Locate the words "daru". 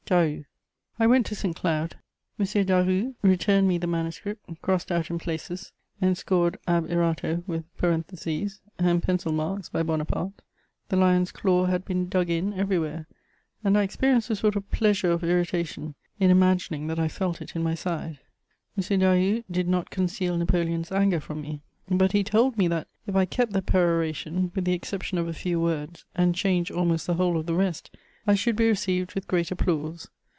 0.07-0.43, 2.65-3.13, 18.99-19.43